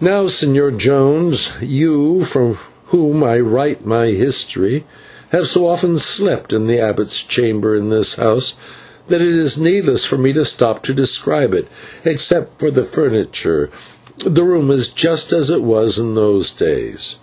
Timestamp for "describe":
10.94-11.52